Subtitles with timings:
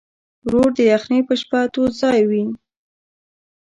[0.45, 2.43] ورور د یخنۍ په شپه تود ځای وي.